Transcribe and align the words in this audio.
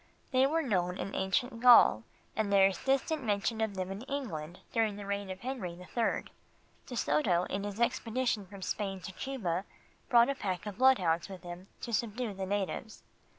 They 0.31 0.47
were 0.47 0.63
known 0.63 0.97
in 0.97 1.13
ancient 1.13 1.59
Gaul, 1.61 2.01
and 2.35 2.51
there 2.51 2.65
is 2.65 2.83
distinct 2.83 3.23
mention 3.23 3.61
of 3.61 3.75
them 3.75 3.91
in 3.91 4.01
England 4.05 4.61
during 4.73 4.95
the 4.95 5.05
reign 5.05 5.29
of 5.29 5.41
Henry 5.41 5.75
the 5.75 5.85
Third. 5.85 6.31
De 6.87 6.95
Soto 6.95 7.43
in 7.51 7.63
his 7.63 7.79
expedition 7.79 8.47
from 8.47 8.63
Spain 8.63 8.99
to 9.01 9.11
Cuba 9.11 9.63
brought 10.09 10.27
a 10.29 10.33
pack 10.33 10.65
of 10.65 10.79
bloodhounds 10.79 11.29
with 11.29 11.43
him 11.43 11.67
to 11.81 11.93
subdue 11.93 12.33
the 12.33 12.47
natives. 12.47 13.03